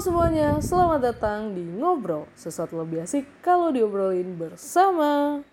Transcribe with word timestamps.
semuanya, 0.00 0.56
selamat 0.64 1.12
datang 1.12 1.52
di 1.52 1.60
Ngobrol 1.60 2.24
Sesuatu 2.32 2.80
lebih 2.80 3.04
asik 3.04 3.28
kalau 3.44 3.68
diobrolin 3.68 4.32
bersama. 4.32 5.44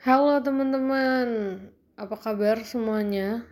Halo 0.00 0.40
teman-teman, 0.40 1.60
apa 1.92 2.16
kabar 2.16 2.64
semuanya? 2.64 3.44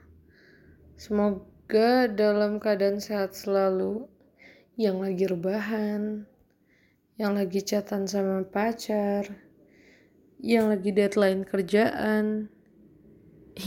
Semoga 0.96 2.08
dalam 2.08 2.64
keadaan 2.64 2.96
sehat 2.96 3.36
selalu. 3.36 4.08
Yang 4.80 4.96
lagi 5.04 5.24
rebahan 5.28 6.02
Yang 7.20 7.32
lagi 7.36 7.60
chatan 7.60 8.08
sama 8.08 8.40
pacar 8.48 9.28
Yang 10.40 10.64
lagi 10.64 10.90
deadline 10.96 11.44
kerjaan 11.44 12.48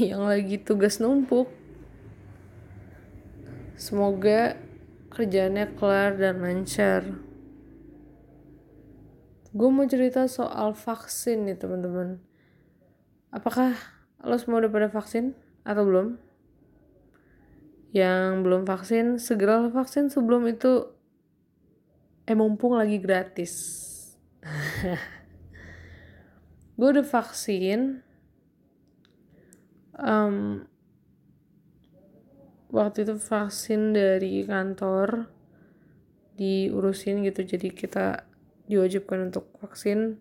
Yang 0.10 0.22
lagi 0.26 0.56
tugas 0.58 0.98
numpuk. 0.98 1.46
Semoga 3.78 4.65
kerjaannya 5.16 5.80
kelar 5.80 6.20
dan 6.20 6.44
lancar. 6.44 7.02
Gue 9.56 9.70
mau 9.72 9.88
cerita 9.88 10.28
soal 10.28 10.76
vaksin 10.76 11.48
nih 11.48 11.56
teman-teman. 11.56 12.20
Apakah 13.32 13.72
lo 14.20 14.36
semua 14.36 14.60
udah 14.60 14.72
pada 14.72 14.92
vaksin 14.92 15.32
atau 15.64 15.88
belum? 15.88 16.08
Yang 17.96 18.32
belum 18.44 18.62
vaksin, 18.68 19.16
segera 19.24 19.72
vaksin 19.72 20.12
sebelum 20.12 20.44
itu 20.52 20.92
eh 22.28 22.36
mumpung 22.36 22.76
lagi 22.76 23.00
gratis. 23.00 23.56
gue 26.76 26.88
udah 26.92 27.08
vaksin 27.08 28.04
um, 29.96 30.68
waktu 32.76 33.08
itu 33.08 33.16
vaksin 33.16 33.96
dari 33.96 34.44
kantor 34.44 35.32
diurusin 36.36 37.24
gitu. 37.24 37.48
Jadi 37.48 37.72
kita 37.72 38.28
diwajibkan 38.68 39.32
untuk 39.32 39.48
vaksin. 39.64 40.20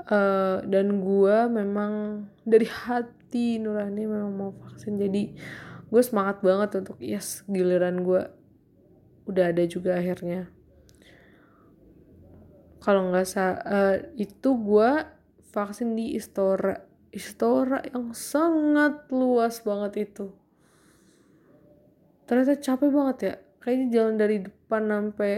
Uh, 0.00 0.64
dan 0.64 1.04
gue 1.04 1.36
memang 1.52 2.24
dari 2.48 2.64
hati 2.64 3.60
nurani 3.60 4.06
memang 4.06 4.32
mau 4.32 4.50
vaksin. 4.54 4.96
Jadi 4.96 5.34
gue 5.90 6.02
semangat 6.06 6.40
banget 6.40 6.80
untuk 6.80 6.96
yes 7.02 7.42
giliran 7.50 8.00
gue 8.06 8.22
udah 9.28 9.44
ada 9.50 9.60
juga 9.66 9.98
akhirnya. 9.98 10.48
Kalau 12.80 13.12
nggak 13.12 13.26
sa 13.28 13.60
uh, 13.60 13.96
itu 14.16 14.56
gue 14.56 14.90
vaksin 15.52 15.92
di 15.98 16.16
Istora 16.16 16.80
Istora 17.12 17.84
yang 17.92 18.16
sangat 18.16 19.10
luas 19.12 19.60
banget 19.60 20.08
itu 20.08 20.39
ternyata 22.30 22.54
capek 22.62 22.90
banget 22.94 23.18
ya. 23.26 23.34
Kayaknya 23.58 23.86
jalan 23.90 24.14
dari 24.14 24.36
depan 24.38 24.82
sampai 24.86 25.32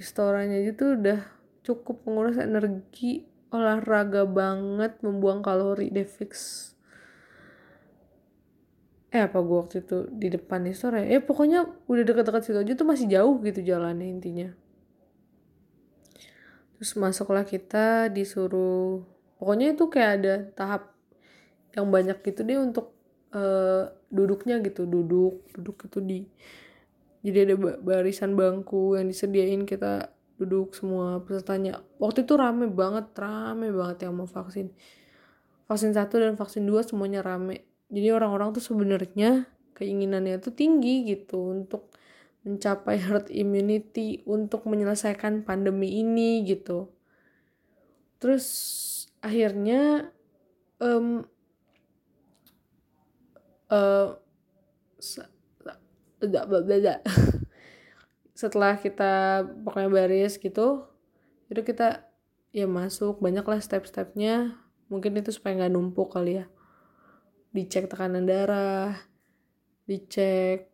istoranya 0.00 0.56
gitu 0.64 0.96
udah 0.96 1.20
cukup 1.60 2.08
menguras 2.08 2.40
energi 2.40 3.28
olahraga 3.52 4.24
banget 4.24 4.96
membuang 5.04 5.44
kalori 5.44 5.92
deh 5.92 6.08
fix 6.08 6.64
eh 9.08 9.24
apa 9.24 9.40
gue 9.40 9.56
waktu 9.56 9.76
itu 9.80 10.04
di 10.12 10.28
depan 10.28 10.68
istora 10.68 11.00
ya? 11.00 11.16
Eh, 11.16 11.22
pokoknya 11.24 11.64
udah 11.88 12.04
dekat-dekat 12.04 12.42
situ 12.44 12.58
aja 12.60 12.72
tuh 12.76 12.84
masih 12.84 13.08
jauh 13.08 13.40
gitu 13.40 13.64
jalannya 13.64 14.04
intinya. 14.04 14.48
Terus 16.76 16.92
masuklah 17.00 17.48
kita 17.48 18.12
disuruh 18.12 19.00
pokoknya 19.40 19.72
itu 19.72 19.84
kayak 19.88 20.12
ada 20.20 20.34
tahap 20.52 20.92
yang 21.72 21.88
banyak 21.88 22.20
gitu 22.20 22.44
deh 22.44 22.60
untuk 22.60 22.92
uh, 23.32 23.88
duduknya 24.08 24.60
gitu 24.64 24.88
duduk 24.88 25.44
duduk 25.52 25.76
itu 25.84 25.98
di 26.00 26.18
jadi 27.22 27.50
ada 27.50 27.54
barisan 27.82 28.38
bangku 28.38 28.94
yang 28.94 29.10
disediain 29.10 29.66
kita 29.66 30.14
duduk 30.38 30.70
semua 30.72 31.18
pesertanya. 31.26 31.82
Waktu 31.98 32.22
itu 32.22 32.38
rame 32.38 32.70
banget 32.70 33.10
rame 33.18 33.74
banget 33.74 34.06
yang 34.06 34.14
mau 34.14 34.30
vaksin. 34.30 34.70
Vaksin 35.66 35.92
satu 35.92 36.22
dan 36.22 36.38
vaksin 36.38 36.62
dua 36.62 36.86
semuanya 36.86 37.20
rame. 37.26 37.66
Jadi 37.90 38.08
orang-orang 38.14 38.54
tuh 38.54 38.62
sebenarnya 38.62 39.50
keinginannya 39.74 40.38
tuh 40.38 40.54
tinggi 40.54 41.04
gitu 41.10 41.52
untuk 41.58 41.90
mencapai 42.46 42.96
herd 43.02 43.26
immunity 43.34 44.22
untuk 44.24 44.64
menyelesaikan 44.70 45.42
pandemi 45.42 45.98
ini 45.98 46.46
gitu. 46.46 46.88
Terus 48.22 48.46
akhirnya 49.18 50.14
um, 50.78 51.26
uh, 53.72 54.16
setelah 58.40 58.78
kita 58.78 59.44
pokoknya 59.66 59.90
baris 59.90 60.38
gitu 60.38 60.86
itu 61.48 61.60
kita 61.64 62.08
ya 62.52 62.68
masuk 62.68 63.20
banyaklah 63.24 63.60
step-stepnya. 63.60 64.56
Mungkin 64.88 65.20
itu 65.20 65.32
supaya 65.32 65.64
nggak 65.64 65.72
numpuk 65.72 66.12
kali 66.12 66.40
ya. 66.40 66.44
Dicek 67.52 67.88
tekanan 67.88 68.28
darah 68.28 68.96
dicek 69.88 70.68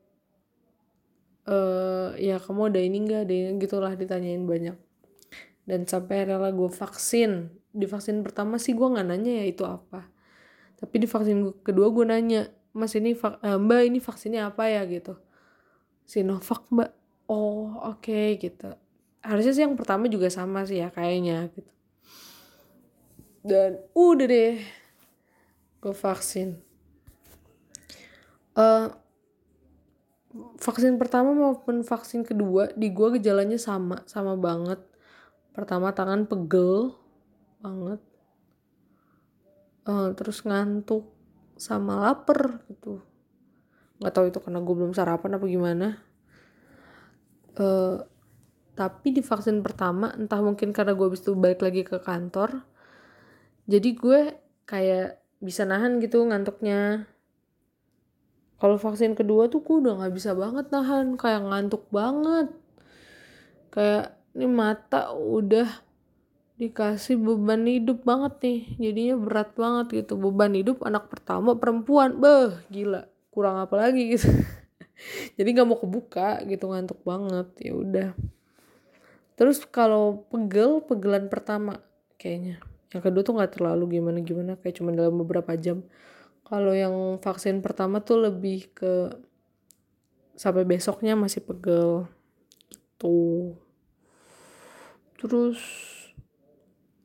uh, 1.46 2.18
ya 2.18 2.42
kamu 2.42 2.74
ada 2.74 2.80
ini 2.82 2.98
enggak 2.98 3.30
ada 3.30 3.34
ini 3.34 3.50
gitulah 3.62 3.94
ditanyain 3.94 4.42
banyak. 4.42 4.76
Dan 5.64 5.86
sampai 5.86 6.26
rela 6.26 6.50
gue 6.50 6.70
vaksin. 6.70 7.54
Di 7.70 7.86
vaksin 7.86 8.26
pertama 8.26 8.58
sih 8.58 8.74
gue 8.74 8.84
nggak 8.84 9.06
nanya 9.06 9.32
ya 9.42 9.44
itu 9.46 9.62
apa. 9.62 10.10
Tapi 10.78 10.94
di 10.98 11.06
vaksin 11.06 11.62
kedua 11.62 11.94
gue 11.94 12.04
nanya 12.06 12.50
mas 12.74 12.92
ini 12.98 13.14
uh, 13.14 13.56
mbak 13.56 13.86
ini 13.86 14.02
vaksinnya 14.02 14.50
apa 14.50 14.66
ya 14.66 14.82
gitu. 14.90 15.14
Sinovac 16.04 16.66
mbak. 16.74 16.90
Oh 17.30 17.78
oke 17.80 18.04
okay, 18.04 18.36
gitu. 18.36 18.74
Harusnya 19.24 19.54
sih 19.54 19.62
yang 19.64 19.78
pertama 19.78 20.10
juga 20.10 20.28
sama 20.28 20.66
sih 20.66 20.82
ya 20.82 20.90
kayaknya 20.90 21.48
gitu. 21.54 21.72
Dan 23.46 23.78
udah 23.94 24.26
deh 24.26 24.58
gue 25.80 25.94
vaksin. 25.94 26.58
Uh, 28.58 28.90
vaksin 30.58 30.98
pertama 30.98 31.30
maupun 31.30 31.86
vaksin 31.86 32.26
kedua 32.26 32.74
di 32.74 32.90
gue 32.90 33.22
gejalanya 33.22 33.56
sama 33.56 34.02
sama 34.10 34.34
banget. 34.34 34.82
Pertama 35.54 35.94
tangan 35.94 36.26
pegel 36.26 36.98
banget. 37.62 38.02
Uh, 39.86 40.10
terus 40.18 40.42
ngantuk 40.42 41.13
sama 41.64 42.04
lapar 42.04 42.60
gitu. 42.68 43.00
Nggak 43.96 44.12
tahu 44.12 44.24
itu 44.28 44.38
karena 44.44 44.60
gue 44.60 44.74
belum 44.76 44.92
sarapan 44.92 45.40
apa 45.40 45.46
gimana. 45.48 45.88
Uh, 47.56 48.04
tapi 48.76 49.16
di 49.16 49.22
vaksin 49.24 49.64
pertama 49.64 50.12
entah 50.12 50.44
mungkin 50.44 50.76
karena 50.76 50.92
gue 50.92 51.06
habis 51.08 51.22
itu 51.24 51.32
balik 51.38 51.62
lagi 51.62 51.86
ke 51.86 52.02
kantor 52.02 52.66
jadi 53.64 53.88
gue 53.96 54.20
kayak 54.68 55.24
bisa 55.40 55.64
nahan 55.64 55.96
gitu 56.00 56.20
ngantuknya. 56.24 57.08
Kalau 58.60 58.76
vaksin 58.80 59.16
kedua 59.16 59.48
tuh 59.48 59.64
gue 59.64 59.76
udah 59.84 60.04
nggak 60.04 60.14
bisa 60.14 60.36
banget 60.36 60.68
nahan 60.68 61.16
kayak 61.16 61.48
ngantuk 61.48 61.88
banget. 61.88 62.52
Kayak 63.72 64.20
ini 64.36 64.46
mata 64.48 65.16
udah 65.16 65.68
dikasih 66.54 67.18
beban 67.18 67.66
hidup 67.66 68.06
banget 68.06 68.34
nih. 68.42 68.60
Jadinya 68.90 69.14
berat 69.18 69.50
banget 69.58 69.86
gitu. 70.04 70.14
Beban 70.14 70.54
hidup 70.54 70.82
anak 70.86 71.10
pertama 71.10 71.58
perempuan. 71.58 72.14
Beh 72.18 72.54
gila. 72.70 73.10
Kurang 73.34 73.58
apa 73.58 73.74
lagi 73.74 74.14
gitu. 74.14 74.30
Jadi 75.36 75.48
nggak 75.50 75.66
mau 75.66 75.78
kebuka 75.78 76.42
gitu 76.46 76.70
ngantuk 76.70 77.02
banget. 77.02 77.48
Ya 77.58 77.72
udah. 77.74 78.08
Terus 79.34 79.66
kalau 79.66 80.26
pegel 80.30 80.78
pegelan 80.86 81.26
pertama 81.26 81.82
kayaknya. 82.18 82.62
Yang 82.94 83.02
kedua 83.10 83.22
tuh 83.26 83.34
nggak 83.34 83.52
terlalu 83.58 83.98
gimana 83.98 84.18
gimana 84.22 84.52
kayak 84.54 84.78
cuma 84.78 84.94
dalam 84.94 85.18
beberapa 85.18 85.50
jam. 85.58 85.82
Kalau 86.46 86.70
yang 86.70 87.18
vaksin 87.18 87.58
pertama 87.58 87.98
tuh 87.98 88.30
lebih 88.30 88.70
ke 88.70 89.10
sampai 90.38 90.62
besoknya 90.62 91.18
masih 91.18 91.42
pegel. 91.42 92.06
Gitu. 92.70 93.58
Terus 95.18 95.58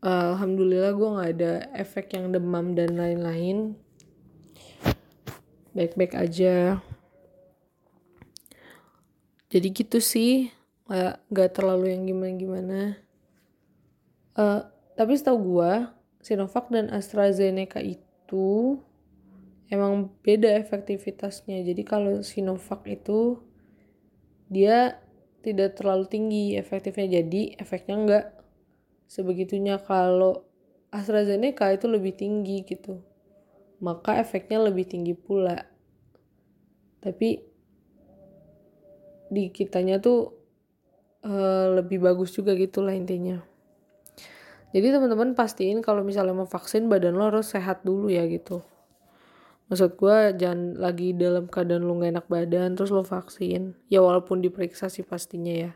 alhamdulillah 0.03 0.95
gue 0.95 1.09
nggak 1.11 1.31
ada 1.35 1.53
efek 1.75 2.15
yang 2.15 2.31
demam 2.31 2.71
dan 2.75 2.95
lain-lain. 2.95 3.75
Baik-baik 5.75 6.15
aja. 6.15 6.79
Jadi 9.49 9.67
gitu 9.75 9.99
sih. 9.99 10.53
Nggak 10.87 11.15
nggak 11.29 11.49
terlalu 11.51 11.85
yang 11.93 12.03
gimana-gimana. 12.07 12.81
Uh, 14.39 14.63
tapi 14.95 15.19
setahu 15.19 15.37
gue 15.59 15.71
Sinovac 16.23 16.71
dan 16.71 16.91
AstraZeneca 16.91 17.79
itu 17.83 18.79
emang 19.67 20.11
beda 20.23 20.47
efektivitasnya. 20.59 21.63
Jadi 21.63 21.81
kalau 21.83 22.23
Sinovac 22.23 22.83
itu 22.87 23.39
dia 24.49 24.99
tidak 25.39 25.79
terlalu 25.79 26.05
tinggi 26.07 26.45
efektifnya. 26.59 27.21
Jadi 27.21 27.55
efeknya 27.55 27.95
nggak 27.95 28.25
sebegitunya 29.09 29.81
kalau 29.81 30.45
AstraZeneca 30.93 31.73
itu 31.73 31.89
lebih 31.89 32.13
tinggi 32.13 32.61
gitu. 32.61 33.01
Maka 33.81 34.21
efeknya 34.21 34.61
lebih 34.61 34.85
tinggi 34.85 35.17
pula. 35.17 35.65
Tapi 37.01 37.41
di 39.29 39.49
kitanya 39.49 39.97
tuh 39.97 40.33
uh, 41.25 41.73
lebih 41.81 42.01
bagus 42.05 42.37
juga 42.37 42.53
gitulah 42.53 42.93
intinya. 42.93 43.41
Jadi 44.69 44.93
teman-teman 44.93 45.33
pastiin 45.33 45.81
kalau 45.81 46.05
misalnya 46.05 46.37
mau 46.37 46.45
vaksin 46.45 46.85
badan 46.85 47.17
lo 47.17 47.33
harus 47.33 47.49
sehat 47.49 47.81
dulu 47.81 48.13
ya 48.13 48.29
gitu. 48.29 48.61
Maksud 49.69 49.97
gue 49.97 50.17
jangan 50.37 50.77
lagi 50.77 51.13
dalam 51.13 51.45
keadaan 51.45 51.85
lo 51.85 51.97
gak 51.97 52.13
enak 52.13 52.27
badan 52.29 52.77
terus 52.77 52.93
lo 52.93 53.01
vaksin. 53.01 53.73
Ya 53.89 54.01
walaupun 54.05 54.41
diperiksa 54.41 54.89
sih 54.89 55.05
pastinya 55.05 55.53
ya. 55.53 55.71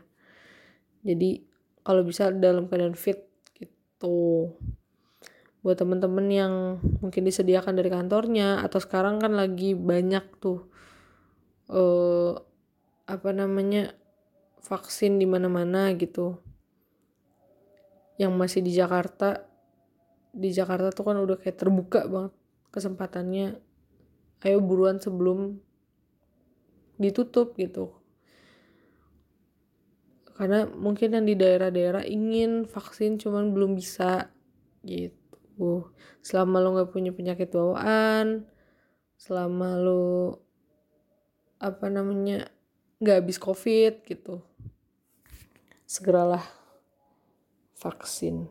Jadi 1.02 1.53
kalau 1.84 2.02
bisa 2.02 2.32
dalam 2.32 2.66
keadaan 2.66 2.96
fit 2.96 3.28
gitu. 3.54 4.50
Buat 5.60 5.80
temen-temen 5.80 6.26
yang 6.28 6.52
mungkin 7.00 7.24
disediakan 7.24 7.76
dari 7.76 7.92
kantornya 7.92 8.64
atau 8.64 8.80
sekarang 8.80 9.20
kan 9.20 9.32
lagi 9.36 9.76
banyak 9.76 10.24
tuh 10.40 10.68
uh, 11.68 12.36
apa 13.04 13.30
namanya 13.32 13.92
vaksin 14.64 15.20
di 15.20 15.28
mana-mana 15.28 15.92
gitu. 15.96 16.40
Yang 18.16 18.32
masih 18.32 18.60
di 18.64 18.72
Jakarta 18.72 19.44
di 20.34 20.50
Jakarta 20.50 20.90
tuh 20.90 21.04
kan 21.06 21.16
udah 21.20 21.36
kayak 21.36 21.60
terbuka 21.60 22.08
banget 22.08 22.32
kesempatannya. 22.72 23.60
Ayo 24.44 24.60
buruan 24.60 25.00
sebelum 25.00 25.56
ditutup 27.00 27.56
gitu 27.56 28.03
karena 30.34 30.66
mungkin 30.66 31.14
yang 31.14 31.26
di 31.30 31.38
daerah-daerah 31.38 32.02
ingin 32.10 32.66
vaksin 32.66 33.22
cuman 33.22 33.54
belum 33.54 33.78
bisa. 33.78 34.34
Gitu. 34.82 35.86
Selama 36.20 36.58
lo 36.58 36.74
nggak 36.74 36.90
punya 36.90 37.14
penyakit 37.14 37.54
bawaan 37.54 38.50
selama 39.14 39.78
lo 39.78 40.42
apa 41.62 41.86
namanya 41.88 42.50
nggak 42.98 43.24
habis 43.24 43.38
covid 43.38 44.02
gitu. 44.02 44.42
Segeralah 45.86 46.42
vaksin. 47.78 48.50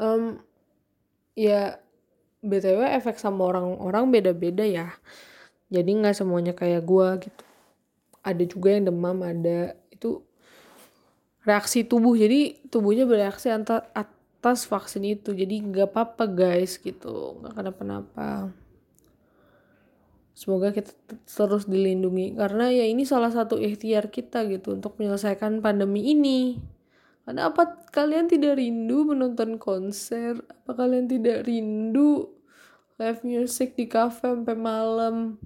Um, 0.00 0.42
ya 1.36 1.78
btw 2.40 2.82
efek 2.98 3.20
sama 3.20 3.46
orang-orang 3.46 4.10
beda-beda 4.10 4.66
ya. 4.66 4.90
Jadi 5.70 5.90
nggak 6.02 6.18
semuanya 6.18 6.50
kayak 6.50 6.82
gua 6.82 7.14
gitu 7.22 7.49
ada 8.20 8.44
juga 8.44 8.76
yang 8.76 8.88
demam 8.92 9.18
ada. 9.24 9.76
Itu 9.92 10.24
reaksi 11.44 11.84
tubuh. 11.84 12.16
Jadi 12.16 12.68
tubuhnya 12.68 13.08
bereaksi 13.08 13.48
atas 13.50 14.68
vaksin 14.68 15.04
itu. 15.04 15.32
Jadi 15.32 15.64
nggak 15.64 15.92
apa-apa 15.92 16.24
guys 16.28 16.76
gitu. 16.80 17.40
Nggak 17.40 17.52
kenapa-napa. 17.56 18.52
Semoga 20.32 20.72
kita 20.72 20.96
terus 21.28 21.68
dilindungi. 21.68 22.36
Karena 22.36 22.72
ya 22.72 22.88
ini 22.88 23.04
salah 23.04 23.28
satu 23.28 23.60
ikhtiar 23.60 24.08
kita 24.08 24.48
gitu 24.48 24.72
untuk 24.72 24.96
menyelesaikan 24.96 25.60
pandemi 25.60 26.16
ini. 26.16 26.56
Karena 27.28 27.52
apa 27.52 27.84
kalian 27.92 28.26
tidak 28.32 28.56
rindu 28.56 29.12
menonton 29.12 29.60
konser? 29.60 30.40
Apa 30.64 30.72
kalian 30.72 31.06
tidak 31.12 31.44
rindu 31.44 32.32
live 32.96 33.20
music 33.24 33.76
di 33.76 33.84
cafe 33.88 34.32
sampai 34.32 34.56
malam 34.56 35.40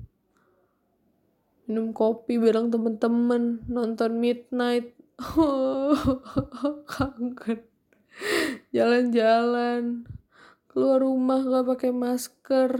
minum 1.64 1.96
kopi 1.96 2.36
bareng 2.36 2.68
temen-temen 2.68 3.64
nonton 3.68 4.20
midnight. 4.20 4.92
Kangen. 6.90 7.60
Jalan-jalan. 8.74 10.04
Keluar 10.68 10.98
rumah 11.00 11.40
gak 11.40 11.66
pakai 11.76 11.92
masker. 11.94 12.70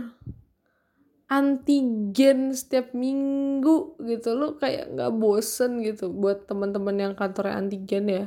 Antigen 1.30 2.52
setiap 2.52 2.92
minggu 2.92 3.96
gitu. 4.04 4.36
Lo 4.36 4.60
kayak 4.60 4.92
nggak 4.92 5.12
bosen 5.16 5.80
gitu 5.80 6.12
buat 6.12 6.44
teman-teman 6.44 7.00
yang 7.00 7.14
kantornya 7.16 7.56
antigen 7.56 8.06
ya. 8.06 8.26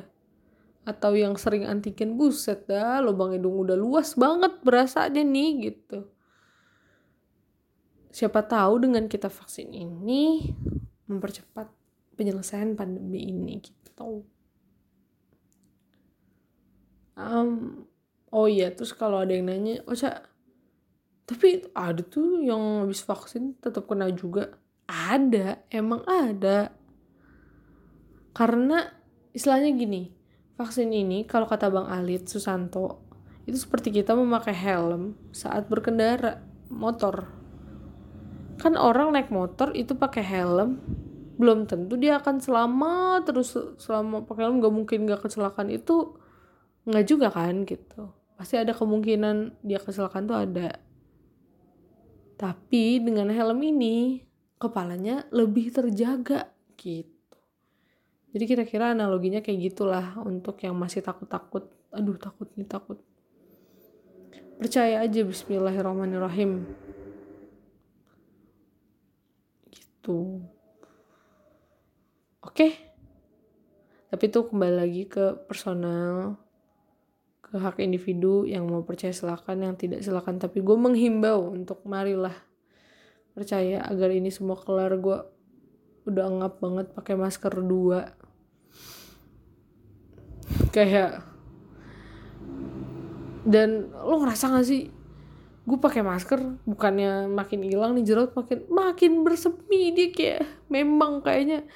Atau 0.88 1.14
yang 1.14 1.38
sering 1.38 1.68
antigen 1.68 2.18
buset 2.18 2.66
dah 2.66 3.04
lubang 3.04 3.36
hidung 3.36 3.60
udah 3.60 3.78
luas 3.78 4.18
banget 4.18 4.58
berasa 4.64 5.06
aja 5.06 5.22
nih 5.22 5.72
gitu 5.72 6.08
Siapa 8.18 8.42
tahu 8.50 8.82
dengan 8.82 9.06
kita 9.06 9.30
vaksin 9.30 9.78
ini 9.78 10.50
mempercepat 11.06 11.70
penyelesaian 12.18 12.74
pandemi 12.74 13.30
ini 13.30 13.62
gitu. 13.62 14.26
Um, 17.14 17.86
oh 18.34 18.50
iya, 18.50 18.74
terus 18.74 18.98
kalau 18.98 19.22
ada 19.22 19.38
yang 19.38 19.46
nanya, 19.46 19.86
oh 19.86 19.94
cak, 19.94 20.26
tapi 21.30 21.70
ada 21.78 22.02
tuh 22.02 22.42
yang 22.42 22.82
habis 22.82 23.06
vaksin 23.06 23.54
tetap 23.62 23.86
kena 23.86 24.10
juga. 24.10 24.58
Ada, 24.90 25.62
emang 25.70 26.02
ada. 26.10 26.74
Karena 28.34 28.82
istilahnya 29.30 29.78
gini, 29.78 30.10
vaksin 30.58 30.90
ini 30.90 31.22
kalau 31.30 31.46
kata 31.46 31.70
Bang 31.70 31.86
Alit 31.86 32.26
Susanto, 32.26 32.98
itu 33.46 33.62
seperti 33.62 33.94
kita 33.94 34.18
memakai 34.18 34.58
helm 34.58 35.14
saat 35.30 35.70
berkendara 35.70 36.42
motor 36.74 37.37
kan 38.58 38.74
orang 38.74 39.14
naik 39.14 39.30
motor 39.30 39.72
itu 39.78 39.94
pakai 39.94 40.26
helm. 40.26 40.82
Belum 41.38 41.70
tentu 41.70 41.96
dia 42.02 42.18
akan 42.18 42.42
selamat 42.42 43.30
terus 43.30 43.54
selama 43.78 44.26
pakai 44.26 44.50
helm 44.50 44.58
gak 44.58 44.74
mungkin 44.74 45.06
gak 45.06 45.22
kecelakaan 45.30 45.70
itu 45.70 46.18
nggak 46.90 47.06
juga 47.06 47.30
kan 47.30 47.68
gitu. 47.68 48.10
Pasti 48.38 48.58
ada 48.58 48.74
kemungkinan 48.74 49.62
dia 49.62 49.78
kecelakaan 49.78 50.26
tuh 50.26 50.38
ada. 50.38 50.70
Tapi 52.38 53.02
dengan 53.02 53.30
helm 53.30 53.60
ini 53.62 54.26
kepalanya 54.58 55.30
lebih 55.30 55.70
terjaga 55.74 56.50
gitu. 56.78 57.38
Jadi 58.34 58.44
kira-kira 58.46 58.94
analoginya 58.94 59.42
kayak 59.42 59.74
gitulah 59.74 60.18
untuk 60.26 60.58
yang 60.66 60.78
masih 60.78 61.02
takut-takut. 61.06 61.70
Aduh 61.94 62.18
takut 62.18 62.50
nih 62.58 62.66
takut. 62.66 63.02
Percaya 64.58 65.06
aja 65.06 65.22
Bismillahirrahmanirrahim 65.22 66.66
gitu. 70.08 70.40
Oke. 72.40 72.68
Tapi 74.08 74.24
itu 74.32 74.40
kembali 74.48 74.76
lagi 74.88 75.04
ke 75.04 75.36
personal 75.52 76.40
ke 77.44 77.60
hak 77.60 77.80
individu 77.84 78.44
yang 78.44 78.68
mau 78.68 78.84
percaya 78.88 79.12
silakan 79.12 79.68
yang 79.68 79.76
tidak 79.76 80.00
silakan. 80.00 80.40
Tapi 80.40 80.64
gue 80.64 80.78
menghimbau 80.80 81.52
untuk 81.52 81.84
marilah 81.84 82.36
percaya 83.36 83.84
agar 83.84 84.16
ini 84.16 84.32
semua 84.32 84.56
kelar. 84.56 84.96
Gue 84.96 85.20
udah 86.08 86.26
ngap 86.40 86.64
banget 86.64 86.88
pakai 86.96 87.20
masker 87.20 87.54
dua. 87.68 88.16
Kayak 90.72 91.28
dan 93.48 93.92
lo 93.92 94.24
ngerasa 94.24 94.56
gak 94.56 94.68
sih 94.68 94.92
gue 95.68 95.76
pakai 95.84 96.00
masker 96.00 96.64
bukannya 96.64 97.28
makin 97.28 97.60
hilang 97.60 97.92
nih 98.00 98.08
jerawat 98.08 98.32
makin 98.40 98.64
makin 98.72 99.12
bersemi. 99.28 99.92
Dia 99.92 100.08
kayak 100.16 100.44
memang 100.72 101.20
kayaknya. 101.20 101.68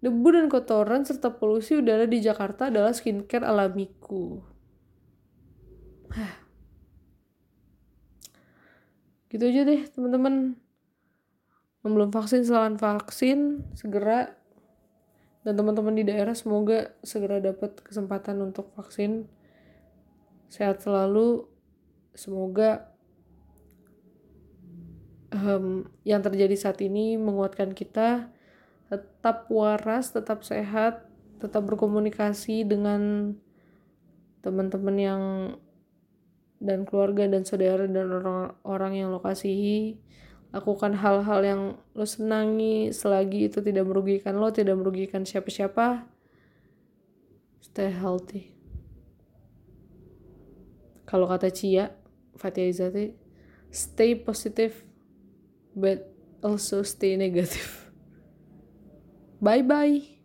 Debu 0.00 0.28
dan 0.32 0.48
kotoran 0.48 1.04
serta 1.04 1.36
polusi 1.36 1.76
udara 1.76 2.08
di 2.08 2.24
Jakarta 2.24 2.72
adalah 2.72 2.96
skincare 2.96 3.44
alamiku. 3.44 4.40
Gitu 9.28 9.44
aja 9.44 9.60
deh 9.68 9.82
teman-teman. 9.92 10.56
Yang 11.84 11.92
belum 11.92 12.10
vaksin 12.16 12.48
silakan 12.48 12.76
vaksin 12.80 13.38
segera. 13.76 14.32
Dan 15.44 15.52
teman-teman 15.60 15.94
di 15.94 16.04
daerah 16.08 16.32
semoga 16.32 16.96
segera 17.04 17.44
dapat 17.44 17.76
kesempatan 17.84 18.40
untuk 18.40 18.72
vaksin. 18.72 19.28
Sehat 20.48 20.80
selalu 20.80 21.55
semoga 22.16 22.88
um, 25.30 25.84
yang 26.02 26.24
terjadi 26.24 26.56
saat 26.56 26.80
ini 26.80 27.20
menguatkan 27.20 27.76
kita 27.76 28.32
tetap 28.86 29.50
waras, 29.50 30.14
tetap 30.14 30.46
sehat, 30.46 31.04
tetap 31.42 31.62
berkomunikasi 31.66 32.62
dengan 32.64 33.34
teman-teman 34.40 34.96
yang 34.96 35.22
dan 36.56 36.88
keluarga 36.88 37.28
dan 37.28 37.44
saudara 37.44 37.84
dan 37.84 38.08
orang-orang 38.08 38.92
yang 39.04 39.08
lo 39.12 39.20
lakukan 40.54 40.92
hal-hal 40.96 41.40
yang 41.44 41.62
lo 41.92 42.06
senangi 42.06 42.94
selagi 42.94 43.52
itu 43.52 43.60
tidak 43.60 43.84
merugikan 43.84 44.38
lo 44.38 44.48
tidak 44.54 44.78
merugikan 44.78 45.26
siapa-siapa. 45.26 46.08
Stay 47.60 47.92
healthy. 47.92 48.54
Kalau 51.04 51.28
kata 51.28 51.52
Cia 51.52 52.05
Fatia 52.36 52.68
Izati 52.68 53.12
stay 53.70 54.14
positive 54.14 54.84
but 55.74 56.12
also 56.42 56.82
stay 56.82 57.16
negative. 57.16 57.90
Bye 59.40 59.62
bye 59.62 60.15